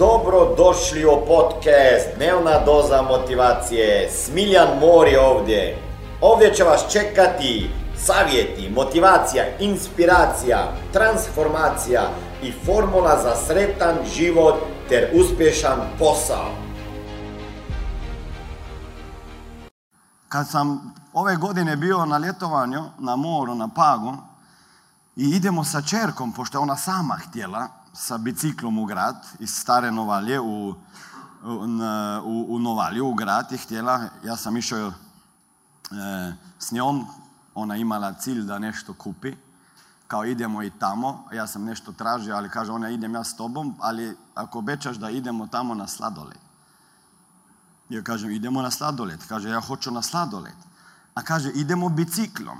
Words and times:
Dobro 0.00 0.54
došli 0.56 1.04
u 1.04 1.26
podcast 1.26 2.16
Dnevna 2.16 2.64
doza 2.64 3.02
motivacije. 3.02 4.10
Smiljan 4.10 4.68
Mor 4.80 5.08
je 5.08 5.20
ovdje. 5.20 5.78
Ovdje 6.20 6.54
će 6.54 6.64
vas 6.64 6.92
čekati 6.92 7.70
savjeti, 7.96 8.70
motivacija, 8.70 9.44
inspiracija, 9.58 10.72
transformacija 10.92 12.02
i 12.42 12.52
formula 12.52 13.22
za 13.22 13.36
sretan 13.46 13.96
život 14.14 14.54
ter 14.88 15.10
uspješan 15.14 15.78
posao. 15.98 16.50
Kad 20.28 20.48
sam 20.48 20.94
ove 21.12 21.36
godine 21.36 21.76
bio 21.76 22.06
na 22.06 22.18
ljetovanju 22.18 22.84
na 22.98 23.16
moru, 23.16 23.54
na 23.54 23.68
Pagu, 23.76 24.16
i 25.16 25.24
idemo 25.24 25.64
sa 25.64 25.82
čerkom, 25.82 26.32
pošto 26.32 26.60
ona 26.60 26.76
sama 26.76 27.14
htjela, 27.14 27.79
sa 27.92 28.18
biciklom 28.18 28.78
u 28.78 28.84
grad, 28.84 29.26
iz 29.38 29.50
stare 29.50 29.90
Novalje 29.90 30.40
u, 30.40 30.74
u, 32.24 32.46
u 32.48 32.58
Novalju, 32.58 33.06
u 33.06 33.14
grad 33.14 33.52
je 33.52 33.58
htjela. 33.58 34.08
Ja 34.24 34.36
sam 34.36 34.56
išao 34.56 34.88
e, 34.88 34.92
s 36.58 36.72
njom, 36.72 37.06
ona 37.54 37.76
imala 37.76 38.12
cilj 38.12 38.42
da 38.42 38.58
nešto 38.58 38.94
kupi. 38.94 39.34
Kao 40.06 40.24
idemo 40.24 40.62
i 40.62 40.70
tamo, 40.78 41.24
ja 41.32 41.46
sam 41.46 41.64
nešto 41.64 41.92
tražio, 41.92 42.36
ali 42.36 42.48
kaže 42.48 42.72
ona 42.72 42.90
idem 42.90 43.14
ja 43.14 43.24
s 43.24 43.36
tobom, 43.36 43.74
ali 43.80 44.16
ako 44.34 44.58
obećaš 44.58 44.96
da 44.96 45.10
idemo 45.10 45.46
tamo 45.46 45.74
na 45.74 45.86
sladoled. 45.86 46.38
Ja 47.88 48.02
kažem 48.02 48.30
idemo 48.30 48.62
na 48.62 48.70
sladoled. 48.70 49.20
Kaže 49.28 49.48
ja 49.48 49.60
hoću 49.60 49.90
na 49.90 50.02
sladoled. 50.02 50.54
A 51.14 51.22
kaže 51.22 51.50
idemo 51.50 51.88
biciklom. 51.88 52.58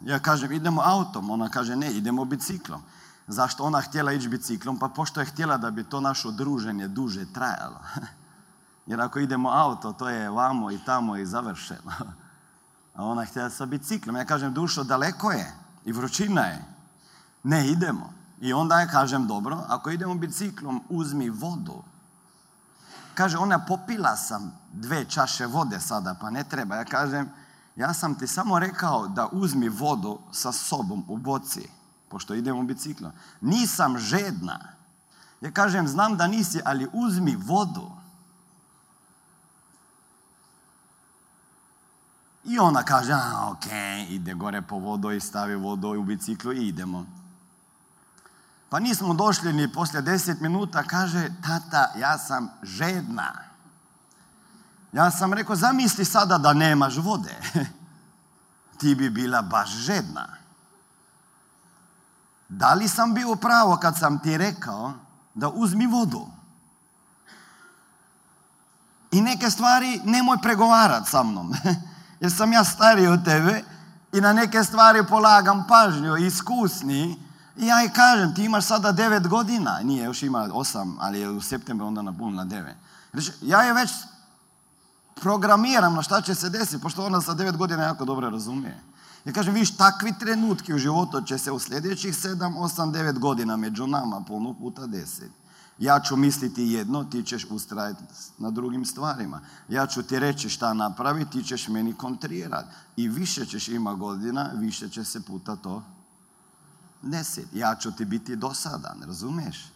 Ja 0.00 0.18
kažem 0.18 0.52
idemo 0.52 0.80
autom. 0.84 1.30
Ona 1.30 1.48
kaže 1.48 1.76
ne 1.76 1.92
idemo 1.92 2.24
biciklom. 2.24 2.82
Zašto 3.26 3.64
ona 3.64 3.80
htjela 3.80 4.12
ići 4.12 4.28
biciklom? 4.28 4.78
Pa 4.78 4.88
pošto 4.88 5.20
je 5.20 5.26
htjela 5.26 5.56
da 5.56 5.70
bi 5.70 5.84
to 5.84 6.00
naše 6.00 6.30
druženje 6.30 6.88
duže 6.88 7.32
trajalo. 7.32 7.80
Jer 8.86 9.00
ako 9.00 9.18
idemo 9.18 9.50
auto, 9.50 9.92
to 9.92 10.08
je 10.08 10.30
vamo 10.30 10.70
i 10.70 10.78
tamo 10.86 11.16
i 11.16 11.26
završeno. 11.26 11.92
A 12.94 13.04
ona 13.04 13.24
htjela 13.24 13.50
sa 13.50 13.66
biciklom. 13.66 14.16
Ja 14.16 14.24
kažem, 14.24 14.54
dušo, 14.54 14.84
daleko 14.84 15.30
je 15.30 15.52
i 15.84 15.92
vrućina 15.92 16.40
je. 16.40 16.64
Ne 17.42 17.68
idemo. 17.68 18.12
I 18.40 18.52
onda 18.52 18.80
ja 18.80 18.86
kažem, 18.86 19.26
dobro, 19.26 19.58
ako 19.68 19.90
idemo 19.90 20.14
biciklom, 20.14 20.82
uzmi 20.88 21.30
vodu. 21.30 21.82
Kaže, 23.14 23.38
ona 23.38 23.58
popila 23.58 24.16
sam 24.16 24.52
dve 24.72 25.04
čaše 25.04 25.46
vode 25.46 25.80
sada, 25.80 26.14
pa 26.20 26.30
ne 26.30 26.44
treba. 26.44 26.76
Ja 26.76 26.84
kažem, 26.84 27.30
ja 27.76 27.94
sam 27.94 28.14
ti 28.14 28.26
samo 28.26 28.58
rekao 28.58 29.08
da 29.08 29.28
uzmi 29.32 29.68
vodu 29.68 30.18
sa 30.32 30.52
sobom 30.52 31.04
u 31.08 31.16
boci 31.16 31.68
pošto 32.12 32.34
idemo 32.34 32.62
biciklom. 32.62 33.12
Nisam 33.40 33.98
žedna. 33.98 34.58
Ja 35.40 35.50
kažem, 35.50 35.88
znam 35.88 36.16
da 36.16 36.26
nisi, 36.26 36.60
ali 36.64 36.88
uzmi 36.92 37.36
vodu. 37.36 37.90
I 42.44 42.58
ona 42.58 42.82
kaže, 42.82 43.12
a, 43.12 43.48
ok, 43.50 43.66
ide 44.08 44.34
gore 44.34 44.62
po 44.62 44.78
vodu 44.78 45.10
i 45.10 45.20
stavi 45.20 45.54
vodu 45.54 45.88
u 45.88 46.04
biciklu 46.04 46.52
i 46.52 46.68
idemo. 46.68 47.06
Pa 48.68 48.78
nismo 48.78 49.14
došli 49.14 49.52
ni 49.52 49.72
poslije 49.72 50.02
deset 50.02 50.40
minuta, 50.40 50.82
kaže, 50.82 51.30
tata, 51.42 51.92
ja 51.98 52.18
sam 52.18 52.50
žedna. 52.62 53.32
Ja 54.92 55.10
sam 55.10 55.32
rekao, 55.32 55.56
zamisli 55.56 56.04
sada 56.04 56.38
da 56.38 56.52
nemaš 56.52 56.96
vode. 56.96 57.36
Ti 58.78 58.94
bi 58.94 59.10
bila 59.10 59.42
baš 59.42 59.70
žedna. 59.70 60.41
Da 62.58 62.74
li 62.74 62.88
sam 62.88 63.14
bio 63.14 63.34
pravo 63.34 63.76
kad 63.76 63.98
sam 63.98 64.18
ti 64.18 64.38
rekao 64.38 64.92
da 65.34 65.48
uzmi 65.48 65.86
vodu? 65.86 66.26
I 69.10 69.20
neke 69.20 69.50
stvari 69.50 70.00
nemoj 70.04 70.38
pregovarati 70.42 71.10
sa 71.10 71.22
mnom. 71.22 71.54
Jer 72.20 72.32
sam 72.32 72.52
ja 72.52 72.64
stariji 72.64 73.06
od 73.06 73.24
tebe 73.24 73.62
i 74.12 74.20
na 74.20 74.32
neke 74.32 74.64
stvari 74.64 75.06
polagam 75.08 75.66
pažnju, 75.68 76.16
iskusni. 76.16 77.18
I 77.56 77.66
ja 77.66 77.84
i 77.84 77.88
kažem, 77.88 78.34
ti 78.34 78.44
imaš 78.44 78.64
sada 78.64 78.92
devet 78.92 79.28
godina. 79.28 79.80
Nije, 79.82 80.04
još 80.04 80.22
ima 80.22 80.48
osam, 80.52 80.96
ali 81.00 81.20
je 81.20 81.30
u 81.30 81.40
septembru 81.40 81.86
onda 81.86 82.02
na 82.02 82.12
na 82.32 82.44
devet. 82.44 82.76
Ja 83.40 83.62
je 83.62 83.72
već 83.72 83.90
programiram 85.14 85.94
na 85.94 86.02
šta 86.02 86.20
će 86.20 86.34
se 86.34 86.50
desiti, 86.50 86.82
pošto 86.82 87.06
ona 87.06 87.20
sa 87.20 87.34
devet 87.34 87.56
godina 87.56 87.82
jako 87.82 88.04
dobro 88.04 88.30
razumije. 88.30 88.80
Ja 89.24 89.32
kažem, 89.32 89.54
viš, 89.54 89.76
takvi 89.76 90.12
trenutki 90.18 90.74
u 90.74 90.78
životu 90.78 91.22
će 91.22 91.38
se 91.38 91.52
u 91.52 91.58
sljedećih 91.58 92.14
7, 92.14 92.36
8, 92.36 92.92
9 92.92 93.18
godina 93.18 93.56
među 93.56 93.86
nama, 93.86 94.20
puno 94.20 94.54
puta 94.54 94.86
deset. 94.86 95.30
Ja 95.78 96.00
ću 96.00 96.16
misliti 96.16 96.62
jedno, 96.62 97.04
ti 97.04 97.22
ćeš 97.22 97.46
ustrajati 97.50 98.02
na 98.38 98.50
drugim 98.50 98.84
stvarima. 98.84 99.40
Ja 99.68 99.86
ću 99.86 100.02
ti 100.02 100.18
reći 100.18 100.48
šta 100.48 100.74
napraviti, 100.74 101.30
ti 101.30 101.42
ćeš 101.42 101.68
meni 101.68 101.94
kontrirati. 101.94 102.68
I 102.96 103.08
više 103.08 103.46
ćeš 103.46 103.68
ima 103.68 103.94
godina, 103.94 104.50
više 104.54 104.88
će 104.88 105.04
se 105.04 105.20
puta 105.20 105.56
to 105.56 105.82
desiti. 107.02 107.58
Ja 107.58 107.74
ću 107.74 107.92
ti 107.92 108.04
biti 108.04 108.36
dosadan, 108.36 109.02
razumiješ? 109.06 109.72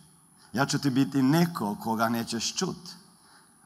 Ja 0.52 0.66
ću 0.66 0.78
ti 0.78 0.90
biti 0.90 1.22
neko 1.22 1.76
koga 1.82 2.08
nećeš 2.08 2.54
čut. 2.54 2.88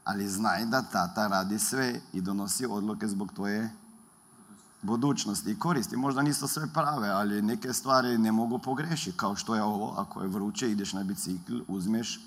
Ali 0.03 0.29
znaj 0.29 0.65
da 0.65 0.81
tata 0.81 1.27
radi 1.27 1.59
sve 1.59 2.01
i 2.13 2.21
donosi 2.21 2.65
odluke 2.65 3.07
zbog 3.07 3.31
tvoje 3.33 3.69
budućnosti 4.81 5.51
i 5.51 5.59
koristi. 5.59 5.97
Možda 5.97 6.21
nisu 6.21 6.47
sve 6.47 6.67
prave, 6.73 7.09
ali 7.09 7.41
neke 7.41 7.73
stvari 7.73 8.17
ne 8.17 8.31
mogu 8.31 8.59
pogrešiti. 8.59 9.17
Kao 9.17 9.35
što 9.35 9.55
je 9.55 9.63
ovo, 9.63 9.95
ako 9.97 10.21
je 10.21 10.27
vruće, 10.27 10.71
ideš 10.71 10.93
na 10.93 11.03
bicikl, 11.03 11.59
uzmeš 11.67 12.19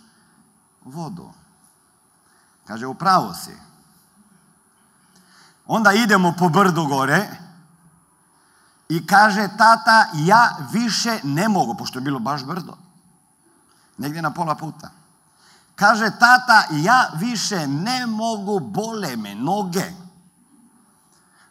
vodu. 0.85 1.31
Kaže, 2.65 2.87
upravo 2.87 3.35
si. 3.35 3.57
Onda 5.67 5.93
idemo 5.93 6.35
po 6.39 6.49
brdu 6.49 6.87
gore 6.87 7.29
i 8.89 9.07
kaže, 9.07 9.49
tata, 9.59 10.11
ja 10.15 10.57
više 10.73 11.21
ne 11.23 11.49
mogu, 11.49 11.75
pošto 11.75 11.99
je 11.99 12.03
bilo 12.03 12.19
baš 12.19 12.45
brdo. 12.45 12.77
Negdje 13.99 14.23
na 14.23 14.31
pola 14.31 14.55
puta. 14.55 14.91
Kaže, 15.75 16.11
tata, 16.11 16.65
ja 16.71 17.11
više 17.17 17.67
ne 17.67 18.07
mogu, 18.07 18.61
bole 18.61 19.17
me 19.17 19.35
noge. 19.35 20.04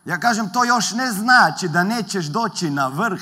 Ja 0.05 0.19
kažem, 0.19 0.49
to 0.49 0.63
još 0.63 0.91
ne 0.91 1.11
znači 1.11 1.67
da 1.67 1.83
nećeš 1.83 2.25
doći 2.25 2.69
na 2.69 2.87
vrh. 2.87 3.21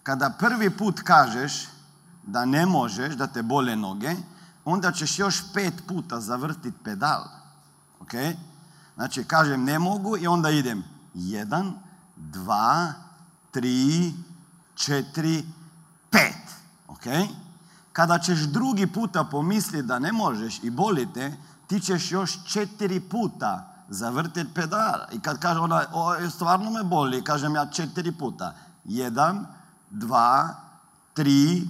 Kada 0.04 0.30
prvi 0.30 0.70
put 0.78 1.02
kažeš 1.02 1.68
da 2.24 2.46
ne 2.46 2.66
možeš, 2.66 3.16
da 3.16 3.28
te 3.28 3.42
bole 3.42 3.76
noge, 3.76 4.16
onda 4.66 4.92
ćeš 4.92 5.20
još 5.20 5.44
pet 5.54 5.74
puta 5.88 6.20
zavrtiti 6.20 6.78
pedal. 6.84 7.24
Ok? 8.00 8.14
Znači, 8.96 9.24
kažem 9.24 9.64
ne 9.64 9.80
mogu 9.80 10.18
i 10.18 10.28
onda 10.28 10.50
idem. 10.50 10.84
Jedan, 11.14 11.74
dva, 12.16 12.94
tri, 13.52 14.14
četiri, 14.76 15.46
pet. 16.10 16.44
Ok? 16.88 17.04
Kada 17.94 18.20
ćeš 18.20 18.40
drugi 18.40 18.88
puta 18.88 19.24
pomisliti 19.24 19.88
da 19.88 20.00
ne 20.00 20.12
možeš 20.12 20.60
i 20.64 20.70
bolite, 20.70 21.38
ti 21.68 21.80
ćeš 21.80 22.12
još 22.12 22.46
četiri 22.46 23.00
puta 23.00 23.74
zavrtiti 23.90 24.54
pedal. 24.54 25.00
I 25.12 25.20
kad 25.20 25.40
kaže 25.40 25.60
ona, 25.60 25.86
o, 25.94 26.30
stvarno 26.30 26.72
me 26.72 26.84
boli, 26.84 27.24
kažem 27.24 27.56
ja 27.56 27.66
četiri 27.66 28.12
puta. 28.12 28.56
Jedan, 28.86 29.46
dva, 29.90 30.56
tri, 31.14 31.68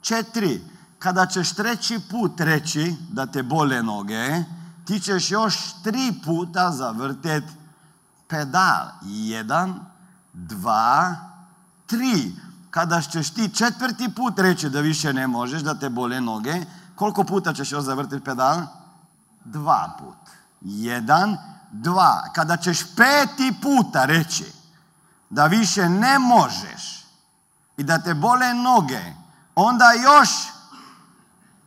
četiri. 0.00 0.60
Kada 0.98 1.26
ćeš 1.26 1.52
treći 1.54 2.00
put 2.10 2.40
reći 2.40 2.96
da 3.10 3.26
te 3.26 3.42
bole 3.42 3.82
noge, 3.82 4.44
ti 4.84 5.00
ćeš 5.00 5.30
još 5.30 5.82
tri 5.82 6.12
puta 6.24 6.70
zavrtet 6.70 7.44
pedal. 8.28 8.88
Jedan, 9.02 9.80
dva, 10.32 11.16
tri. 11.86 12.32
Kada 12.70 13.02
ćeš 13.02 13.30
ti 13.30 13.54
četvrti 13.54 14.08
put 14.14 14.38
reći 14.38 14.70
da 14.70 14.80
više 14.80 15.12
ne 15.12 15.26
možeš, 15.26 15.62
da 15.62 15.74
te 15.74 15.88
bole 15.88 16.20
noge, 16.20 16.64
koliko 16.94 17.24
puta 17.24 17.54
ćeš 17.54 17.72
još 17.72 17.84
zavrtiti 17.84 18.24
pedal? 18.24 18.60
Dva 19.44 19.96
put. 19.98 20.16
Jedan, 20.60 21.36
dva. 21.70 22.30
Kada 22.34 22.56
ćeš 22.56 22.94
peti 22.96 23.54
puta 23.62 24.04
reći 24.04 24.52
da 25.30 25.46
više 25.46 25.88
ne 25.88 26.18
možeš 26.18 27.06
i 27.76 27.82
da 27.82 27.98
te 27.98 28.14
bole 28.14 28.54
noge, 28.54 29.14
onda 29.60 29.84
još 29.92 30.30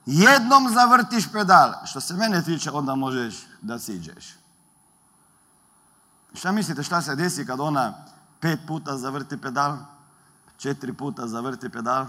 jednom 0.06 0.70
zavrtiš 0.74 1.32
pedal. 1.32 1.74
Što 1.86 2.02
se 2.02 2.14
mene 2.14 2.44
tiče, 2.44 2.72
onda 2.72 2.96
možeš 2.96 3.36
da 3.62 3.80
siđeš. 3.80 4.36
Šta 6.34 6.52
mislite 6.52 6.84
šta 6.84 7.02
se 7.02 7.16
desi 7.16 7.46
kad 7.46 7.60
ona 7.60 7.94
pet 8.40 8.60
puta 8.68 8.98
zavrti 8.98 9.38
pedal, 9.38 9.78
četiri 10.58 10.94
puta 10.94 11.28
zavrti 11.28 11.70
pedal, 11.70 12.06